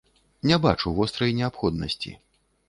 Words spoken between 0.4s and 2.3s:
Не бачу вострай неабходнасці.